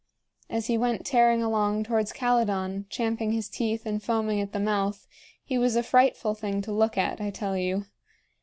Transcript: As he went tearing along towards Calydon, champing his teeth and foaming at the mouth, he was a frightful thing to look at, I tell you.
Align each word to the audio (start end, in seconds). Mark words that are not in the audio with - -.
As 0.49 0.65
he 0.65 0.79
went 0.79 1.05
tearing 1.05 1.43
along 1.43 1.83
towards 1.83 2.11
Calydon, 2.11 2.87
champing 2.89 3.33
his 3.33 3.47
teeth 3.47 3.85
and 3.85 4.01
foaming 4.01 4.41
at 4.41 4.51
the 4.51 4.59
mouth, 4.59 5.05
he 5.43 5.59
was 5.59 5.75
a 5.75 5.83
frightful 5.83 6.33
thing 6.33 6.59
to 6.63 6.71
look 6.71 6.97
at, 6.97 7.21
I 7.21 7.29
tell 7.29 7.55
you. 7.55 7.85